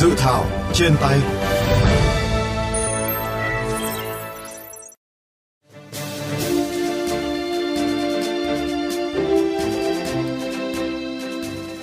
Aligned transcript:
Dự 0.00 0.14
thảo 0.16 0.44
trên 0.72 0.92
tay 1.00 1.18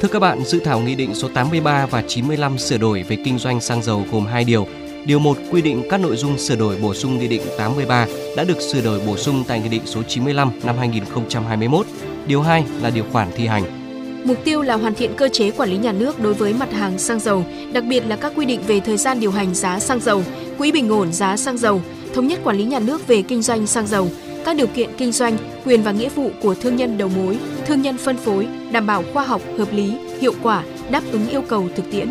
Thưa 0.02 0.07
các 0.12 0.20
bạn, 0.20 0.43
dự 0.45 0.59
thảo 0.59 0.80
Nghị 0.80 0.95
định 0.95 1.16
số 1.16 1.27
83 1.34 1.86
và 1.86 2.04
95 2.07 2.57
sửa 2.57 2.77
đổi 2.77 3.04
về 3.04 3.17
kinh 3.25 3.39
doanh 3.39 3.62
xăng 3.62 3.84
dầu 3.84 4.05
gồm 4.12 4.25
hai 4.25 4.43
điều. 4.43 4.68
Điều 5.05 5.20
1 5.20 5.38
quy 5.52 5.61
định 5.61 5.84
các 5.89 6.00
nội 6.00 6.16
dung 6.16 6.38
sửa 6.38 6.55
đổi 6.55 6.77
bổ 6.77 6.93
sung 6.93 7.18
Nghị 7.18 7.27
định 7.27 7.41
83 7.57 8.07
đã 8.38 8.43
được 8.43 8.61
sửa 8.61 8.82
đổi 8.82 8.99
bổ 9.07 9.18
sung 9.18 9.43
tại 9.48 9.59
Nghị 9.59 9.70
định 9.70 9.85
số 9.85 10.04
95 10.04 10.52
năm 10.63 10.77
2021. 10.77 11.85
Điều 12.27 12.41
2 12.41 12.63
là 12.82 12.90
điều 12.90 13.04
khoản 13.12 13.27
thi 13.35 13.48
hành. 13.48 13.84
Mục 14.25 14.38
tiêu 14.43 14.61
là 14.61 14.75
hoàn 14.75 14.93
thiện 14.95 15.13
cơ 15.17 15.29
chế 15.29 15.52
quản 15.52 15.70
lý 15.70 15.77
nhà 15.77 15.91
nước 15.91 16.20
đối 16.20 16.34
với 16.34 16.53
mặt 16.53 16.71
hàng 16.71 16.99
xăng 16.99 17.20
dầu, 17.20 17.45
đặc 17.73 17.84
biệt 17.84 18.03
là 18.07 18.15
các 18.15 18.34
quy 18.35 18.45
định 18.45 18.61
về 18.67 18.79
thời 18.79 18.98
gian 18.98 19.20
điều 19.20 19.31
hành 19.31 19.55
giá 19.55 19.79
xăng 19.79 19.99
dầu, 19.99 20.23
quỹ 20.57 20.71
bình 20.71 20.89
ổn 20.89 21.13
giá 21.13 21.38
xăng 21.38 21.57
dầu, 21.57 21.81
thống 22.13 22.27
nhất 22.27 22.39
quản 22.43 22.57
lý 22.57 22.63
nhà 22.63 22.79
nước 22.79 23.07
về 23.07 23.21
kinh 23.21 23.41
doanh 23.41 23.67
xăng 23.67 23.88
dầu, 23.88 24.09
các 24.45 24.55
điều 24.55 24.67
kiện 24.67 24.89
kinh 24.98 25.11
doanh, 25.11 25.38
quyền 25.65 25.84
và 25.84 25.91
nghĩa 25.91 26.09
vụ 26.09 26.29
của 26.41 26.55
thương 26.55 26.75
nhân 26.75 26.98
đầu 26.98 27.09
mối, 27.09 27.38
thương 27.65 27.81
nhân 27.81 27.98
phân 27.98 28.17
phối, 28.17 28.48
đảm 28.71 28.88
bảo 28.88 29.03
khoa 29.13 29.23
học, 29.23 29.41
hợp 29.57 29.73
lý, 29.73 29.93
hiệu 30.21 30.34
quả, 30.41 30.63
đáp 30.89 31.01
ứng 31.12 31.29
yêu 31.29 31.41
cầu 31.41 31.67
thực 31.76 31.91
tiễn. 31.91 32.09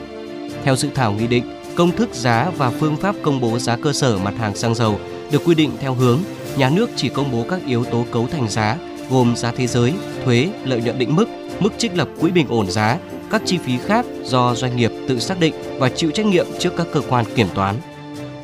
Theo 0.64 0.76
dự 0.76 0.88
thảo 0.94 1.12
nghị 1.12 1.26
định, 1.26 1.44
công 1.74 1.96
thức 1.96 2.08
giá 2.12 2.50
và 2.56 2.70
phương 2.70 2.96
pháp 2.96 3.16
công 3.22 3.40
bố 3.40 3.58
giá 3.58 3.76
cơ 3.76 3.92
sở 3.92 4.18
mặt 4.18 4.34
hàng 4.38 4.56
xăng 4.56 4.74
dầu 4.74 4.98
được 5.30 5.42
quy 5.44 5.54
định 5.54 5.70
theo 5.80 5.94
hướng 5.94 6.18
nhà 6.56 6.70
nước 6.70 6.90
chỉ 6.96 7.08
công 7.08 7.32
bố 7.32 7.44
các 7.50 7.60
yếu 7.66 7.84
tố 7.84 8.04
cấu 8.10 8.28
thành 8.32 8.48
giá 8.48 8.76
gồm 9.10 9.36
giá 9.36 9.52
thế 9.52 9.66
giới, 9.66 9.92
thuế, 10.24 10.48
lợi 10.64 10.80
nhuận 10.80 10.98
định 10.98 11.16
mức, 11.16 11.26
mức 11.60 11.70
trích 11.78 11.96
lập 11.96 12.08
quỹ 12.20 12.30
bình 12.30 12.46
ổn 12.48 12.70
giá, 12.70 12.98
các 13.30 13.42
chi 13.44 13.58
phí 13.58 13.78
khác 13.86 14.06
do 14.24 14.54
doanh 14.54 14.76
nghiệp 14.76 14.92
tự 15.08 15.18
xác 15.18 15.40
định 15.40 15.54
và 15.78 15.88
chịu 15.88 16.10
trách 16.10 16.26
nhiệm 16.26 16.46
trước 16.58 16.72
các 16.76 16.86
cơ 16.92 17.00
quan 17.08 17.24
kiểm 17.36 17.46
toán. 17.54 17.74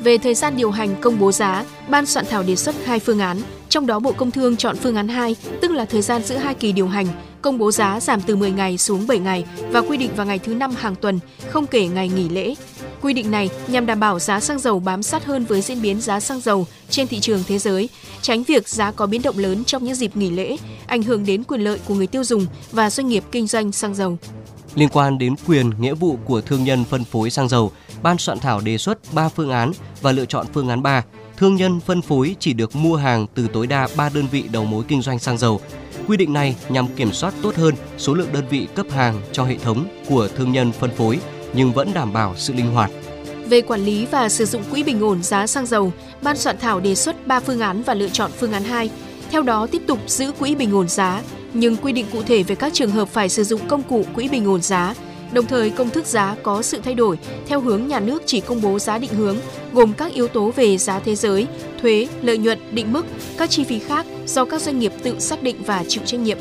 Về 0.00 0.18
thời 0.18 0.34
gian 0.34 0.56
điều 0.56 0.70
hành 0.70 0.96
công 1.00 1.18
bố 1.18 1.32
giá, 1.32 1.64
ban 1.88 2.06
soạn 2.06 2.26
thảo 2.30 2.42
đề 2.42 2.56
xuất 2.56 2.74
hai 2.84 2.98
phương 2.98 3.18
án, 3.18 3.40
trong 3.68 3.86
đó 3.86 3.98
Bộ 3.98 4.12
Công 4.12 4.30
Thương 4.30 4.56
chọn 4.56 4.76
phương 4.76 4.96
án 4.96 5.08
2, 5.08 5.36
tức 5.60 5.70
là 5.70 5.84
thời 5.84 6.02
gian 6.02 6.22
giữa 6.22 6.36
hai 6.36 6.54
kỳ 6.54 6.72
điều 6.72 6.88
hành, 6.88 7.06
công 7.42 7.58
bố 7.58 7.72
giá 7.72 8.00
giảm 8.00 8.20
từ 8.20 8.36
10 8.36 8.50
ngày 8.50 8.78
xuống 8.78 9.06
7 9.06 9.18
ngày 9.18 9.44
và 9.70 9.80
quy 9.80 9.96
định 9.96 10.10
vào 10.16 10.26
ngày 10.26 10.38
thứ 10.38 10.54
năm 10.54 10.74
hàng 10.78 10.94
tuần, 10.94 11.20
không 11.48 11.66
kể 11.66 11.88
ngày 11.88 12.08
nghỉ 12.08 12.28
lễ. 12.28 12.54
Quy 13.02 13.12
định 13.12 13.30
này 13.30 13.50
nhằm 13.68 13.86
đảm 13.86 14.00
bảo 14.00 14.18
giá 14.18 14.40
xăng 14.40 14.58
dầu 14.58 14.80
bám 14.80 15.02
sát 15.02 15.24
hơn 15.24 15.44
với 15.44 15.60
diễn 15.60 15.82
biến 15.82 16.00
giá 16.00 16.20
xăng 16.20 16.40
dầu 16.40 16.66
trên 16.90 17.08
thị 17.08 17.20
trường 17.20 17.42
thế 17.48 17.58
giới, 17.58 17.88
tránh 18.22 18.42
việc 18.42 18.68
giá 18.68 18.92
có 18.92 19.06
biến 19.06 19.22
động 19.22 19.38
lớn 19.38 19.64
trong 19.64 19.84
những 19.84 19.94
dịp 19.94 20.16
nghỉ 20.16 20.30
lễ, 20.30 20.56
ảnh 20.86 21.02
hưởng 21.02 21.26
đến 21.26 21.44
quyền 21.44 21.60
lợi 21.60 21.78
của 21.86 21.94
người 21.94 22.06
tiêu 22.06 22.24
dùng 22.24 22.46
và 22.72 22.90
doanh 22.90 23.08
nghiệp 23.08 23.24
kinh 23.32 23.46
doanh 23.46 23.72
xăng 23.72 23.94
dầu. 23.94 24.18
Liên 24.74 24.88
quan 24.88 25.18
đến 25.18 25.34
quyền, 25.46 25.70
nghĩa 25.80 25.94
vụ 25.94 26.18
của 26.24 26.40
thương 26.40 26.64
nhân 26.64 26.84
phân 26.84 27.04
phối 27.04 27.30
xăng 27.30 27.48
dầu, 27.48 27.72
ban 28.02 28.18
soạn 28.18 28.38
thảo 28.38 28.60
đề 28.60 28.78
xuất 28.78 28.98
3 29.12 29.28
phương 29.28 29.50
án 29.50 29.72
và 30.00 30.12
lựa 30.12 30.24
chọn 30.24 30.46
phương 30.52 30.68
án 30.68 30.82
3. 30.82 31.04
Thương 31.36 31.56
nhân 31.56 31.80
phân 31.80 32.02
phối 32.02 32.36
chỉ 32.38 32.52
được 32.52 32.76
mua 32.76 32.96
hàng 32.96 33.26
từ 33.34 33.48
tối 33.52 33.66
đa 33.66 33.88
3 33.96 34.08
đơn 34.08 34.26
vị 34.30 34.44
đầu 34.52 34.64
mối 34.64 34.84
kinh 34.88 35.02
doanh 35.02 35.18
xăng 35.18 35.38
dầu. 35.38 35.60
Quy 36.06 36.16
định 36.16 36.32
này 36.32 36.56
nhằm 36.68 36.88
kiểm 36.96 37.12
soát 37.12 37.34
tốt 37.42 37.56
hơn 37.56 37.74
số 37.98 38.14
lượng 38.14 38.32
đơn 38.32 38.44
vị 38.50 38.66
cấp 38.74 38.86
hàng 38.90 39.20
cho 39.32 39.44
hệ 39.44 39.56
thống 39.58 39.84
của 40.08 40.28
thương 40.36 40.52
nhân 40.52 40.72
phân 40.72 40.90
phối 40.90 41.18
nhưng 41.54 41.72
vẫn 41.72 41.94
đảm 41.94 42.12
bảo 42.12 42.34
sự 42.36 42.52
linh 42.52 42.72
hoạt. 42.72 42.90
Về 43.46 43.60
quản 43.60 43.84
lý 43.84 44.06
và 44.10 44.28
sử 44.28 44.44
dụng 44.44 44.62
quỹ 44.70 44.82
bình 44.82 45.00
ổn 45.00 45.22
giá 45.22 45.46
xăng 45.46 45.66
dầu, 45.66 45.92
ban 46.22 46.36
soạn 46.36 46.58
thảo 46.58 46.80
đề 46.80 46.94
xuất 46.94 47.26
3 47.26 47.40
phương 47.40 47.60
án 47.60 47.82
và 47.82 47.94
lựa 47.94 48.08
chọn 48.08 48.30
phương 48.38 48.52
án 48.52 48.64
2. 48.64 48.90
Theo 49.30 49.42
đó 49.42 49.66
tiếp 49.66 49.82
tục 49.86 49.98
giữ 50.06 50.32
quỹ 50.32 50.54
bình 50.54 50.74
ổn 50.74 50.88
giá, 50.88 51.22
nhưng 51.54 51.76
quy 51.76 51.92
định 51.92 52.06
cụ 52.12 52.22
thể 52.22 52.42
về 52.42 52.54
các 52.54 52.72
trường 52.72 52.90
hợp 52.90 53.08
phải 53.08 53.28
sử 53.28 53.44
dụng 53.44 53.60
công 53.68 53.82
cụ 53.82 54.04
quỹ 54.14 54.28
bình 54.28 54.46
ổn 54.46 54.62
giá. 54.62 54.94
Đồng 55.32 55.46
thời 55.46 55.70
công 55.70 55.90
thức 55.90 56.06
giá 56.06 56.36
có 56.42 56.62
sự 56.62 56.80
thay 56.84 56.94
đổi 56.94 57.18
theo 57.46 57.60
hướng 57.60 57.86
nhà 57.86 58.00
nước 58.00 58.22
chỉ 58.26 58.40
công 58.40 58.62
bố 58.62 58.78
giá 58.78 58.98
định 58.98 59.14
hướng, 59.14 59.36
gồm 59.72 59.92
các 59.92 60.12
yếu 60.12 60.28
tố 60.28 60.50
về 60.56 60.78
giá 60.78 60.98
thế 60.98 61.14
giới, 61.14 61.46
thuế, 61.82 62.08
lợi 62.22 62.38
nhuận, 62.38 62.58
định 62.74 62.92
mức, 62.92 63.06
các 63.38 63.50
chi 63.50 63.64
phí 63.64 63.78
khác 63.78 64.06
do 64.26 64.44
các 64.44 64.62
doanh 64.62 64.78
nghiệp 64.78 64.92
tự 65.02 65.20
xác 65.20 65.42
định 65.42 65.56
và 65.66 65.84
chịu 65.88 66.02
trách 66.06 66.20
nhiệm. 66.20 66.38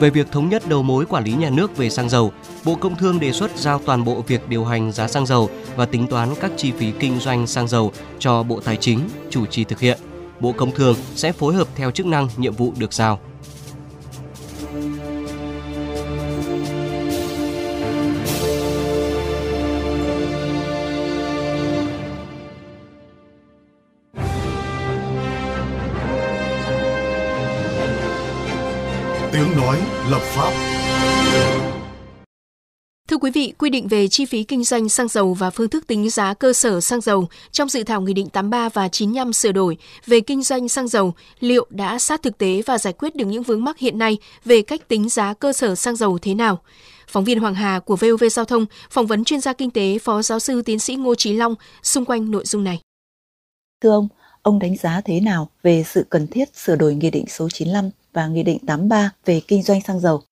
Về 0.00 0.10
việc 0.10 0.32
thống 0.32 0.48
nhất 0.48 0.62
đầu 0.68 0.82
mối 0.82 1.06
quản 1.06 1.24
lý 1.24 1.32
nhà 1.32 1.50
nước 1.50 1.76
về 1.76 1.90
xăng 1.90 2.08
dầu, 2.08 2.32
Bộ 2.64 2.74
Công 2.74 2.96
Thương 2.96 3.20
đề 3.20 3.32
xuất 3.32 3.56
giao 3.56 3.80
toàn 3.86 4.04
bộ 4.04 4.24
việc 4.26 4.48
điều 4.48 4.64
hành 4.64 4.92
giá 4.92 5.08
xăng 5.08 5.26
dầu 5.26 5.50
và 5.76 5.86
tính 5.86 6.06
toán 6.06 6.28
các 6.40 6.50
chi 6.56 6.72
phí 6.72 6.92
kinh 6.98 7.20
doanh 7.20 7.46
xăng 7.46 7.68
dầu 7.68 7.92
cho 8.18 8.42
Bộ 8.42 8.60
Tài 8.60 8.76
chính 8.76 9.00
chủ 9.30 9.46
trì 9.46 9.64
thực 9.64 9.80
hiện. 9.80 9.98
Bộ 10.40 10.52
Công 10.52 10.70
Thương 10.70 10.96
sẽ 11.14 11.32
phối 11.32 11.54
hợp 11.54 11.68
theo 11.74 11.90
chức 11.90 12.06
năng 12.06 12.28
nhiệm 12.36 12.54
vụ 12.54 12.72
được 12.78 12.92
giao. 12.92 13.20
Quý 33.26 33.30
vị, 33.30 33.52
quy 33.58 33.70
định 33.70 33.88
về 33.88 34.08
chi 34.08 34.24
phí 34.24 34.44
kinh 34.44 34.64
doanh 34.64 34.88
xăng 34.88 35.08
dầu 35.08 35.34
và 35.34 35.50
phương 35.50 35.68
thức 35.68 35.86
tính 35.86 36.10
giá 36.10 36.34
cơ 36.34 36.52
sở 36.52 36.80
xăng 36.80 37.00
dầu 37.00 37.28
trong 37.52 37.68
dự 37.68 37.82
thảo 37.84 38.00
Nghị 38.00 38.12
định 38.12 38.28
83 38.28 38.68
và 38.68 38.88
95 38.88 39.32
sửa 39.32 39.52
đổi 39.52 39.76
về 40.06 40.20
kinh 40.20 40.42
doanh 40.42 40.68
xăng 40.68 40.88
dầu 40.88 41.14
liệu 41.40 41.66
đã 41.70 41.98
sát 41.98 42.22
thực 42.22 42.38
tế 42.38 42.62
và 42.66 42.78
giải 42.78 42.92
quyết 42.92 43.16
được 43.16 43.24
những 43.24 43.42
vướng 43.42 43.64
mắc 43.64 43.78
hiện 43.78 43.98
nay 43.98 44.18
về 44.44 44.62
cách 44.62 44.88
tính 44.88 45.08
giá 45.08 45.34
cơ 45.34 45.52
sở 45.52 45.74
xăng 45.74 45.96
dầu 45.96 46.18
thế 46.18 46.34
nào? 46.34 46.58
Phóng 47.08 47.24
viên 47.24 47.40
Hoàng 47.40 47.54
Hà 47.54 47.78
của 47.78 47.96
VOV 47.96 48.24
Giao 48.30 48.44
thông 48.44 48.66
phỏng 48.90 49.06
vấn 49.06 49.24
chuyên 49.24 49.40
gia 49.40 49.52
kinh 49.52 49.70
tế 49.70 49.98
Phó 49.98 50.22
Giáo 50.22 50.38
sư 50.38 50.62
Tiến 50.62 50.78
sĩ 50.78 50.96
Ngô 50.96 51.14
Trí 51.14 51.32
Long 51.32 51.54
xung 51.82 52.04
quanh 52.04 52.30
nội 52.30 52.44
dung 52.46 52.64
này. 52.64 52.80
Thưa 53.82 53.90
ông, 53.90 54.08
ông 54.42 54.58
đánh 54.58 54.76
giá 54.76 55.00
thế 55.04 55.20
nào 55.20 55.50
về 55.62 55.84
sự 55.86 56.06
cần 56.10 56.26
thiết 56.26 56.56
sửa 56.56 56.76
đổi 56.76 56.94
Nghị 56.94 57.10
định 57.10 57.24
số 57.28 57.48
95 57.48 57.90
và 58.12 58.26
Nghị 58.26 58.42
định 58.42 58.58
83 58.66 59.10
về 59.24 59.40
kinh 59.48 59.62
doanh 59.62 59.80
xăng 59.80 60.00
dầu? 60.00 60.22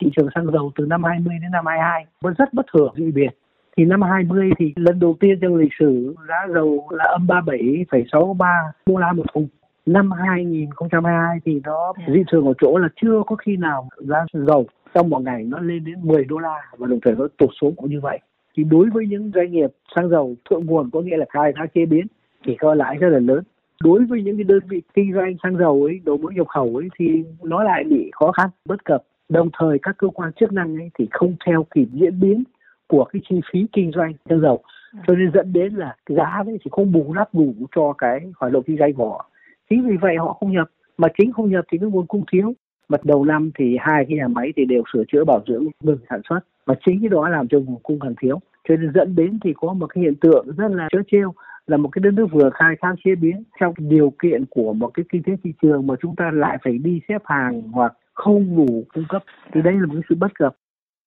Thị 0.00 0.10
trường 0.16 0.28
xăng 0.34 0.52
dầu 0.52 0.72
từ 0.76 0.86
năm 0.86 1.04
20 1.04 1.36
đến 1.42 1.50
năm 1.50 1.66
22 1.66 2.06
vẫn 2.20 2.34
rất 2.38 2.54
bất 2.54 2.66
thường 2.72 2.94
dị 2.96 3.10
biệt. 3.10 3.30
Thì 3.76 3.84
năm 3.84 4.02
20 4.02 4.50
thì 4.58 4.72
lần 4.76 5.00
đầu 5.00 5.16
tiên 5.20 5.38
trong 5.42 5.56
lịch 5.56 5.72
sử 5.78 6.14
giá 6.28 6.46
dầu 6.54 6.88
là 6.90 7.04
âm 7.04 7.26
37,63 7.26 8.70
đô 8.86 8.96
la 8.96 9.12
một 9.12 9.24
thùng. 9.34 9.48
Năm 9.86 10.10
2022 10.10 11.38
thì 11.44 11.60
nó 11.64 11.92
dị 12.06 12.22
thường 12.30 12.46
ở 12.46 12.52
chỗ 12.58 12.78
là 12.78 12.88
chưa 13.02 13.22
có 13.26 13.36
khi 13.36 13.56
nào 13.56 13.88
giá 13.98 14.24
dầu 14.32 14.66
trong 14.94 15.10
một 15.10 15.22
ngày 15.22 15.44
nó 15.44 15.58
lên 15.58 15.84
đến 15.84 15.94
10 16.02 16.24
đô 16.24 16.38
la 16.38 16.56
và 16.78 16.86
đồng 16.86 17.00
thời 17.00 17.14
nó 17.14 17.28
tụt 17.38 17.50
xuống 17.60 17.74
cũng 17.76 17.90
như 17.90 18.00
vậy. 18.00 18.18
Thì 18.56 18.64
đối 18.64 18.90
với 18.90 19.06
những 19.06 19.30
doanh 19.34 19.52
nghiệp 19.52 19.70
xăng 19.96 20.08
dầu 20.08 20.34
thượng 20.50 20.66
nguồn 20.66 20.90
có 20.90 21.00
nghĩa 21.00 21.16
là 21.16 21.26
khai 21.28 21.52
thác 21.56 21.66
chế 21.74 21.86
biến 21.86 22.06
thì 22.46 22.56
có 22.60 22.74
lãi 22.74 22.96
rất 22.96 23.08
là 23.08 23.18
lớn 23.18 23.42
đối 23.84 24.04
với 24.04 24.22
những 24.22 24.36
cái 24.36 24.44
đơn 24.44 24.60
vị 24.68 24.82
kinh 24.94 25.12
doanh 25.14 25.36
xăng 25.42 25.56
dầu 25.56 25.82
ấy 25.82 26.00
đầu 26.04 26.16
mối 26.16 26.34
nhập 26.34 26.48
khẩu 26.48 26.76
ấy 26.76 26.88
thì 26.98 27.22
nó 27.42 27.62
lại 27.62 27.84
bị 27.84 28.10
khó 28.14 28.32
khăn 28.32 28.50
bất 28.64 28.84
cập 28.84 29.02
đồng 29.30 29.48
thời 29.58 29.78
các 29.82 29.98
cơ 29.98 30.08
quan 30.08 30.32
chức 30.32 30.52
năng 30.52 30.76
ấy 30.76 30.90
thì 30.98 31.08
không 31.10 31.36
theo 31.46 31.66
kịp 31.74 31.88
diễn 31.92 32.20
biến 32.20 32.44
của 32.88 33.04
cái 33.04 33.22
chi 33.28 33.40
phí 33.52 33.66
kinh 33.72 33.92
doanh 33.94 34.12
xăng 34.28 34.40
dầu. 34.40 34.62
Cho 35.06 35.14
nên 35.14 35.30
dẫn 35.34 35.52
đến 35.52 35.74
là 35.74 35.96
cái 36.06 36.16
giá 36.16 36.42
đấy 36.46 36.58
thì 36.64 36.68
không 36.72 36.92
bù 36.92 37.12
đắp 37.16 37.34
đủ 37.34 37.54
cho 37.76 37.92
cái 37.98 38.20
hoạt 38.36 38.52
động 38.52 38.62
kinh 38.66 38.78
doanh 38.78 38.94
của 38.94 39.10
họ. 39.10 39.30
Chính 39.70 39.88
vì 39.88 39.96
vậy 39.96 40.16
họ 40.16 40.32
không 40.32 40.52
nhập. 40.52 40.68
Mà 40.98 41.08
chính 41.18 41.32
không 41.32 41.50
nhập 41.50 41.64
thì 41.72 41.78
cái 41.78 41.90
nguồn 41.90 42.06
cung 42.06 42.24
thiếu. 42.32 42.52
Mặt 42.88 43.04
đầu 43.04 43.24
năm 43.24 43.50
thì 43.58 43.76
hai 43.80 44.04
cái 44.08 44.16
nhà 44.16 44.28
máy 44.28 44.52
thì 44.56 44.64
đều 44.64 44.82
sửa 44.92 45.04
chữa, 45.12 45.24
bảo 45.24 45.40
dưỡng, 45.46 45.66
ngừng 45.82 45.98
sản 46.10 46.20
xuất. 46.28 46.40
Và 46.66 46.74
chính 46.86 47.00
cái 47.00 47.08
đó 47.08 47.28
làm 47.28 47.48
cho 47.48 47.58
nguồn 47.58 47.78
cung 47.82 48.00
càng 48.00 48.14
thiếu. 48.20 48.40
Cho 48.68 48.76
nên 48.76 48.92
dẫn 48.94 49.14
đến 49.14 49.38
thì 49.44 49.52
có 49.56 49.72
một 49.72 49.86
cái 49.86 50.04
hiện 50.04 50.14
tượng 50.14 50.46
rất 50.56 50.68
là 50.70 50.88
chớ 50.92 50.98
trêu, 51.10 51.34
là 51.66 51.76
một 51.76 51.88
cái 51.88 52.00
đất 52.00 52.10
nước 52.10 52.26
vừa 52.32 52.50
khai 52.54 52.74
thác 52.80 52.94
chế 53.04 53.14
biến 53.14 53.42
trong 53.60 53.74
điều 53.78 54.12
kiện 54.22 54.44
của 54.50 54.72
một 54.72 54.90
cái 54.94 55.04
kinh 55.08 55.22
tế 55.22 55.32
thị 55.44 55.52
trường 55.62 55.86
mà 55.86 55.94
chúng 56.02 56.16
ta 56.16 56.30
lại 56.34 56.58
phải 56.64 56.78
đi 56.78 57.00
xếp 57.08 57.22
hàng 57.24 57.62
hoặc 57.72 57.92
không 58.24 58.56
đủ 58.56 58.84
cung 58.94 59.04
cấp. 59.08 59.22
Thì 59.54 59.62
đây 59.62 59.74
là 59.74 59.86
một 59.86 60.00
sự 60.08 60.14
bất 60.14 60.32
cập. 60.34 60.56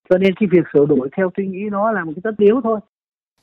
Cho 0.09 0.17
nên 0.17 0.33
cái 0.39 0.49
việc 0.51 0.65
sửa 0.73 0.85
đổi 0.85 1.09
theo 1.17 1.31
tôi 1.37 1.45
nghĩ 1.45 1.63
nó 1.71 1.91
là 1.91 2.05
một 2.05 2.11
cái 2.15 2.21
tất 2.23 2.37
yếu 2.37 2.61
thôi. 2.63 2.79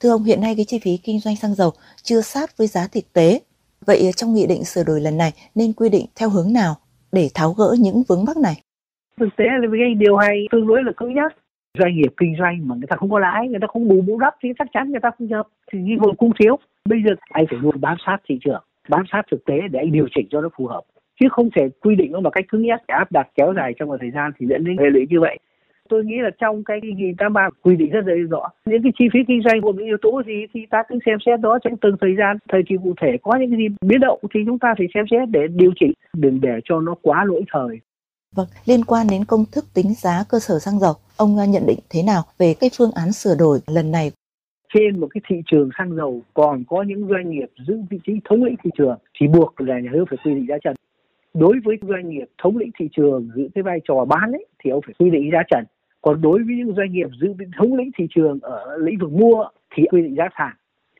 Thưa 0.00 0.10
ông, 0.10 0.24
hiện 0.24 0.40
nay 0.40 0.54
cái 0.56 0.64
chi 0.68 0.78
phí 0.84 0.90
kinh 1.04 1.20
doanh 1.20 1.36
xăng 1.36 1.54
dầu 1.54 1.70
chưa 2.02 2.20
sát 2.20 2.58
với 2.58 2.66
giá 2.66 2.80
thực 2.92 3.12
tế. 3.12 3.40
Vậy 3.86 4.10
trong 4.16 4.34
nghị 4.34 4.46
định 4.46 4.64
sửa 4.64 4.84
đổi 4.84 5.00
lần 5.00 5.16
này 5.18 5.32
nên 5.54 5.72
quy 5.72 5.88
định 5.88 6.06
theo 6.18 6.28
hướng 6.30 6.52
nào 6.52 6.74
để 7.12 7.28
tháo 7.34 7.52
gỡ 7.52 7.76
những 7.78 8.02
vướng 8.08 8.24
mắc 8.24 8.36
này? 8.36 8.54
thực 9.20 9.36
tế 9.36 9.44
là 9.44 9.68
cái 9.72 9.94
điều 9.94 10.16
hay 10.16 10.46
tương 10.50 10.66
đối 10.66 10.84
là 10.84 10.92
cứng 10.96 11.14
nhắc. 11.14 11.32
Doanh 11.78 11.96
nghiệp 11.96 12.12
kinh 12.16 12.36
doanh 12.38 12.68
mà 12.68 12.74
người 12.74 12.86
ta 12.88 12.96
không 12.96 13.10
có 13.10 13.18
lãi 13.18 13.48
người 13.48 13.60
ta 13.60 13.66
không 13.66 13.88
bù 13.88 14.00
bù 14.06 14.18
đắp 14.18 14.34
thì 14.42 14.48
chắc 14.58 14.68
chắn 14.72 14.90
người 14.90 15.00
ta 15.02 15.10
không 15.18 15.28
nhập 15.28 15.46
thì 15.72 15.78
cái 15.86 15.96
nguồn 15.96 16.16
cung 16.16 16.32
thiếu 16.40 16.58
bây 16.88 16.98
giờ 17.04 17.14
anh 17.30 17.44
phải 17.50 17.58
luôn 17.58 17.80
bám 17.80 17.96
sát 18.06 18.18
thị 18.28 18.38
trường. 18.44 18.62
Bám 18.88 19.04
sát 19.12 19.22
thực 19.30 19.44
tế 19.44 19.54
để 19.70 19.78
anh 19.78 19.92
điều 19.92 20.06
chỉnh 20.14 20.26
cho 20.30 20.40
nó 20.40 20.48
phù 20.56 20.66
hợp 20.66 20.82
chứ 21.20 21.26
không 21.30 21.48
thể 21.56 21.68
quy 21.80 21.94
định 21.96 22.12
nó 22.12 22.20
một 22.20 22.30
cách 22.30 22.44
cứng 22.48 22.62
nhắc 22.62 22.80
áp 22.86 23.12
đặt 23.12 23.28
kéo 23.34 23.52
dài 23.56 23.72
trong 23.78 23.88
một 23.88 23.96
thời 24.00 24.10
gian 24.10 24.32
thì 24.38 24.46
dẫn 24.46 24.64
đến 24.64 24.76
hệ 24.78 24.86
lụy 24.90 25.06
như 25.10 25.20
vậy. 25.20 25.38
Tôi 25.88 26.04
nghĩ 26.04 26.16
là 26.22 26.30
trong 26.40 26.64
cái 26.64 26.80
nghị 26.82 27.12
tám 27.18 27.32
ba 27.32 27.48
quy 27.62 27.76
định 27.76 27.90
rất 27.90 28.00
là 28.06 28.14
rõ. 28.30 28.48
Những 28.66 28.82
cái 28.82 28.92
chi 28.98 29.04
phí 29.12 29.18
kinh 29.28 29.42
doanh 29.44 29.60
gồm 29.60 29.76
những 29.76 29.86
yếu 29.86 29.96
tố 30.02 30.22
gì 30.26 30.46
thì 30.54 30.60
ta 30.70 30.82
cứ 30.88 30.98
xem 31.06 31.18
xét 31.26 31.40
đó 31.40 31.58
trong 31.64 31.76
từng 31.80 31.96
thời 32.00 32.14
gian. 32.18 32.36
Thời 32.48 32.62
kỳ 32.68 32.74
cụ 32.84 32.94
thể 33.02 33.16
có 33.22 33.36
những 33.36 33.50
cái 33.50 33.58
gì 33.58 33.66
biến 33.86 34.00
động 34.00 34.18
thì 34.34 34.40
chúng 34.46 34.58
ta 34.58 34.74
phải 34.78 34.86
xem 34.94 35.04
xét 35.10 35.28
để 35.28 35.40
điều 35.50 35.72
chỉnh. 35.80 35.92
Đừng 36.16 36.40
để 36.40 36.60
cho 36.64 36.80
nó 36.80 36.94
quá 37.02 37.24
lỗi 37.24 37.42
thời. 37.52 37.80
Vâng, 38.36 38.46
liên 38.66 38.84
quan 38.84 39.06
đến 39.10 39.24
công 39.24 39.44
thức 39.52 39.64
tính 39.74 39.94
giá 39.94 40.24
cơ 40.30 40.38
sở 40.38 40.58
xăng 40.58 40.78
dầu, 40.78 40.94
ông 41.16 41.36
nhận 41.48 41.66
định 41.66 41.78
thế 41.90 42.02
nào 42.02 42.22
về 42.38 42.54
cái 42.60 42.70
phương 42.78 42.90
án 42.94 43.12
sửa 43.12 43.34
đổi 43.38 43.58
lần 43.66 43.90
này? 43.90 44.10
trên 44.74 45.00
một 45.00 45.08
cái 45.14 45.20
thị 45.28 45.36
trường 45.50 45.70
xăng 45.78 45.96
dầu 45.96 46.22
còn 46.34 46.64
có 46.68 46.82
những 46.82 47.08
doanh 47.08 47.30
nghiệp 47.30 47.46
giữ 47.66 47.78
vị 47.90 47.98
trí 48.06 48.12
thống 48.28 48.44
lĩnh 48.44 48.56
thị 48.64 48.70
trường 48.78 48.98
thì 49.20 49.26
buộc 49.26 49.60
là 49.60 49.80
nhà 49.80 49.90
nước 49.92 50.04
phải 50.10 50.18
quy 50.24 50.34
định 50.34 50.46
giá 50.48 50.54
trần 50.64 50.74
đối 51.34 51.60
với 51.64 51.78
doanh 51.82 52.08
nghiệp 52.08 52.26
thống 52.42 52.56
lĩnh 52.56 52.70
thị 52.78 52.88
trường 52.92 53.30
giữ 53.34 53.48
cái 53.54 53.62
vai 53.62 53.80
trò 53.88 54.04
bán 54.04 54.32
ấy, 54.32 54.46
thì 54.58 54.70
ông 54.70 54.82
phải 54.86 54.94
quy 54.98 55.10
định 55.10 55.30
giá 55.32 55.42
trần. 55.50 55.64
Còn 56.02 56.20
đối 56.20 56.42
với 56.42 56.56
những 56.56 56.74
doanh 56.74 56.92
nghiệp 56.92 57.08
giữ 57.20 57.32
vị 57.38 57.46
thống 57.58 57.74
lĩnh 57.74 57.90
thị 57.98 58.06
trường 58.10 58.38
ở 58.42 58.78
lĩnh 58.78 58.98
vực 58.98 59.12
mua 59.12 59.44
thì 59.74 59.82
quy 59.90 60.02
định 60.02 60.14
giá 60.14 60.28
sàn. 60.38 60.52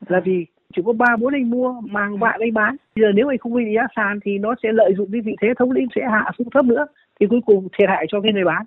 Là 0.09 0.21
vì 0.21 0.47
chỉ 0.77 0.83
có 0.87 0.93
ba 0.93 1.17
bốn 1.21 1.35
anh 1.35 1.51
mua 1.51 1.81
màng 1.91 2.19
vạn 2.19 2.41
anh 2.41 2.55
bán. 2.55 2.77
Giờ 2.97 3.07
nếu 3.15 3.29
anh 3.29 3.39
không 3.39 3.55
quy 3.55 3.65
định 3.65 3.75
giá 3.75 3.87
sàn 3.97 4.19
thì 4.25 4.39
nó 4.39 4.55
sẽ 4.63 4.73
lợi 4.73 4.95
dụng 4.97 5.09
cái 5.13 5.21
vị 5.21 5.37
thế 5.41 5.49
thống 5.59 5.73
lĩnh 5.73 5.89
sẽ 5.95 6.03
hạ 6.11 6.31
xuống 6.39 6.51
thấp 6.51 6.65
nữa, 6.65 6.87
thì 7.21 7.27
cuối 7.27 7.41
cùng 7.47 7.69
thiệt 7.79 7.89
hại 7.89 8.07
cho 8.09 8.21
cái 8.21 8.33
người 8.33 8.45
bán. 8.45 8.67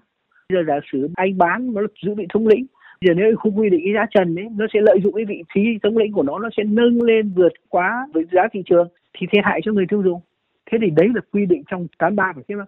Giờ 0.49 0.63
giả 0.67 0.79
sử 0.91 1.09
anh 1.15 1.37
bán 1.37 1.73
mà 1.73 1.81
giữ 2.03 2.15
vị 2.15 2.25
thống 2.33 2.47
lĩnh 2.47 2.65
giờ 3.01 3.13
nếu 3.13 3.35
không 3.35 3.59
quy 3.59 3.69
định 3.69 3.81
cái 3.85 3.93
giá 3.93 4.05
trần 4.11 4.35
ấy, 4.39 4.47
nó 4.57 4.65
sẽ 4.73 4.79
lợi 4.81 4.99
dụng 5.03 5.13
cái 5.13 5.25
vị 5.25 5.43
trí 5.55 5.77
thống 5.83 5.97
lĩnh 5.97 6.11
của 6.11 6.23
nó 6.23 6.39
nó 6.39 6.49
sẽ 6.57 6.63
nâng 6.63 7.01
lên 7.01 7.31
vượt 7.35 7.53
quá 7.69 8.07
với 8.13 8.25
giá 8.31 8.47
thị 8.53 8.63
trường, 8.65 8.87
thì 9.17 9.27
thiệt 9.31 9.43
hại 9.45 9.59
cho 9.63 9.71
người 9.71 9.85
tiêu 9.89 10.01
dùng 10.01 10.21
thế 10.71 10.77
thì 10.81 10.89
đấy 10.89 11.09
là 11.15 11.21
quy 11.31 11.45
định 11.45 11.63
trong 11.71 11.87
83 11.97 12.33
phải 12.35 12.43
không 12.47 12.65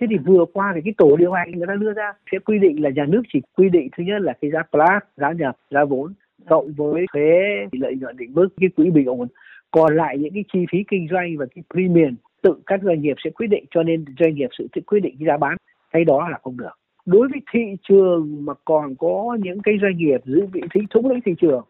thế 0.00 0.06
thì 0.10 0.16
vừa 0.16 0.44
qua 0.52 0.72
thì 0.74 0.80
cái 0.84 0.94
tổ 0.98 1.16
điều 1.16 1.32
hành 1.32 1.50
người 1.50 1.66
ta 1.66 1.74
đưa 1.74 1.92
ra 1.92 2.12
sẽ 2.32 2.38
quy 2.38 2.58
định 2.58 2.82
là 2.82 2.90
nhà 2.90 3.04
nước 3.08 3.22
chỉ 3.32 3.40
quy 3.56 3.68
định 3.68 3.88
thứ 3.96 4.04
nhất 4.04 4.22
là 4.22 4.32
cái 4.40 4.50
giá 4.50 4.62
plat, 4.62 5.04
giá 5.16 5.32
nhập, 5.32 5.56
giá 5.70 5.84
vốn 5.84 6.12
cộng 6.48 6.72
với 6.72 7.06
thuế 7.12 7.66
lợi 7.72 7.96
nhuận 8.00 8.16
định 8.16 8.34
mức 8.34 8.48
cái 8.60 8.68
quỹ 8.76 8.90
bình 8.90 9.06
ổn. 9.06 9.28
Còn 9.70 9.96
lại 9.96 10.18
những 10.18 10.34
cái 10.34 10.44
chi 10.52 10.66
phí 10.72 10.78
kinh 10.88 11.08
doanh 11.10 11.36
và 11.38 11.46
cái 11.54 11.64
premium 11.70 12.14
tự 12.42 12.54
các 12.66 12.80
doanh 12.82 13.00
nghiệp 13.00 13.16
sẽ 13.24 13.30
quyết 13.30 13.46
định 13.46 13.64
cho 13.70 13.82
nên 13.82 14.04
doanh 14.18 14.34
nghiệp 14.34 14.48
sẽ 14.58 14.64
tự 14.72 14.80
quyết 14.86 15.00
định 15.00 15.16
cái 15.18 15.26
giá 15.26 15.36
bán. 15.36 15.56
Cái 15.90 16.04
đó 16.04 16.28
là 16.28 16.38
không 16.42 16.56
được. 16.56 16.78
Đối 17.06 17.28
với 17.28 17.40
thị 17.52 17.76
trường 17.88 18.44
mà 18.44 18.54
còn 18.64 18.94
có 18.96 19.38
những 19.42 19.62
cái 19.62 19.74
doanh 19.82 19.96
nghiệp 19.96 20.20
giữ 20.24 20.46
vị 20.52 20.60
trí 20.74 20.80
thống 20.90 21.10
lĩnh 21.10 21.20
thị 21.20 21.34
trường 21.40 21.64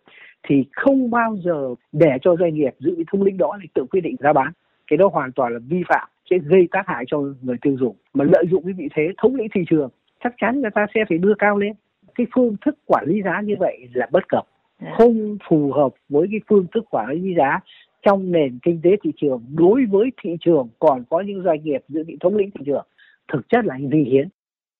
thì 0.49 0.65
không 0.73 1.11
bao 1.11 1.37
giờ 1.45 1.75
để 1.93 2.11
cho 2.23 2.37
doanh 2.37 2.55
nghiệp 2.55 2.75
giữ 2.79 2.95
vị 2.99 3.05
thống 3.13 3.23
lĩnh 3.23 3.37
đó 3.37 3.59
thì 3.63 3.69
tự 3.75 3.85
quyết 3.91 4.01
định 4.01 4.17
giá 4.19 4.33
bán 4.33 4.53
cái 4.87 4.97
đó 4.97 5.09
hoàn 5.13 5.33
toàn 5.33 5.53
là 5.53 5.59
vi 5.69 5.83
phạm 5.89 6.09
sẽ 6.31 6.39
gây 6.39 6.69
tác 6.71 6.83
hại 6.87 7.05
cho 7.07 7.19
người 7.43 7.57
tiêu 7.63 7.77
dùng 7.81 7.97
mà 8.15 8.25
lợi 8.25 8.45
dụng 8.51 8.65
cái 8.65 8.73
vị 8.73 8.89
thế 8.95 9.03
thống 9.23 9.35
lĩnh 9.35 9.49
thị 9.55 9.61
trường 9.71 9.91
chắc 10.25 10.35
chắn 10.37 10.61
người 10.61 10.71
ta 10.75 10.87
sẽ 10.95 11.01
phải 11.09 11.19
đưa 11.19 11.35
cao 11.39 11.59
lên 11.59 11.73
cái 12.15 12.27
phương 12.35 12.57
thức 12.65 12.79
quản 12.87 13.05
lý 13.07 13.23
giá 13.23 13.41
như 13.41 13.55
vậy 13.59 13.89
là 13.95 14.09
bất 14.13 14.29
cập 14.29 14.45
dạ. 14.83 14.95
không 14.99 15.39
phù 15.49 15.73
hợp 15.73 15.95
với 16.09 16.29
cái 16.31 16.41
phương 16.49 16.67
thức 16.75 16.85
quản 16.91 17.11
lý 17.11 17.35
giá 17.35 17.61
trong 18.03 18.33
nền 18.33 18.59
kinh 18.63 18.81
tế 18.83 18.91
thị 19.03 19.13
trường 19.17 19.45
đối 19.55 19.85
với 19.87 20.11
thị 20.23 20.37
trường 20.41 20.69
còn 20.79 21.05
có 21.11 21.21
những 21.21 21.43
doanh 21.43 21.65
nghiệp 21.65 21.85
giữ 21.89 22.05
vị 22.07 22.17
thống 22.21 22.37
lĩnh 22.37 22.51
thị 22.51 22.61
trường 22.67 22.87
thực 23.33 23.49
chất 23.49 23.65
là 23.65 23.75
hành 23.75 23.89
vi 23.91 24.05
hiến 24.05 24.29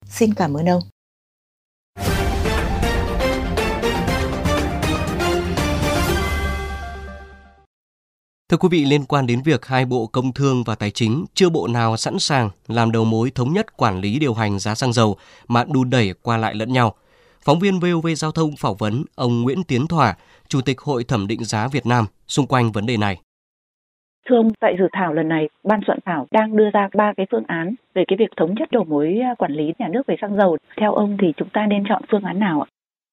Xin 0.05 0.31
cảm 0.37 0.55
ơn 0.55 0.67
ông. 0.67 0.83
Thưa 8.51 8.57
quý 8.57 8.69
vị, 8.71 8.85
liên 8.85 9.05
quan 9.09 9.27
đến 9.27 9.39
việc 9.45 9.67
hai 9.67 9.85
bộ 9.85 10.07
công 10.13 10.33
thương 10.33 10.63
và 10.67 10.75
tài 10.75 10.91
chính 10.91 11.25
chưa 11.35 11.49
bộ 11.51 11.69
nào 11.69 11.97
sẵn 11.97 12.19
sàng 12.19 12.51
làm 12.69 12.93
đầu 12.93 13.05
mối 13.05 13.31
thống 13.35 13.53
nhất 13.53 13.77
quản 13.77 14.01
lý 14.01 14.19
điều 14.19 14.35
hành 14.35 14.59
giá 14.59 14.75
xăng 14.75 14.93
dầu 14.93 15.17
mà 15.49 15.65
đùn 15.75 15.91
đẩy 15.91 16.13
qua 16.23 16.37
lại 16.37 16.55
lẫn 16.55 16.73
nhau. 16.73 16.95
Phóng 17.45 17.59
viên 17.59 17.81
VOV 17.81 18.07
Giao 18.17 18.33
thông 18.33 18.51
phỏng 18.59 18.77
vấn 18.79 19.05
ông 19.15 19.43
Nguyễn 19.43 19.59
Tiến 19.69 19.87
Thỏa, 19.87 20.15
Chủ 20.49 20.61
tịch 20.67 20.81
Hội 20.81 21.05
Thẩm 21.09 21.27
định 21.27 21.45
giá 21.45 21.69
Việt 21.73 21.87
Nam 21.87 22.05
xung 22.27 22.47
quanh 22.47 22.73
vấn 22.73 22.87
đề 22.87 22.97
này. 22.97 23.17
Thưa 24.29 24.37
ông, 24.37 24.53
tại 24.61 24.77
dự 24.79 24.85
thảo 24.93 25.13
lần 25.13 25.29
này, 25.29 25.49
ban 25.65 25.81
soạn 25.87 25.99
thảo 26.05 26.27
đang 26.31 26.57
đưa 26.57 26.71
ra 26.73 26.89
ba 26.95 27.13
cái 27.17 27.27
phương 27.31 27.45
án 27.47 27.75
về 27.95 28.05
cái 28.09 28.17
việc 28.19 28.31
thống 28.37 28.55
nhất 28.55 28.69
đầu 28.71 28.85
mối 28.85 29.19
à, 29.23 29.35
quản 29.39 29.53
lý 29.53 29.73
nhà 29.79 29.89
nước 29.89 30.03
về 30.07 30.17
xăng 30.21 30.37
dầu. 30.37 30.57
Theo 30.81 30.95
ông 30.95 31.17
thì 31.21 31.27
chúng 31.37 31.49
ta 31.53 31.67
nên 31.67 31.85
chọn 31.89 32.03
phương 32.11 32.23
án 32.23 32.39
nào 32.39 32.61
ạ? 32.61 32.67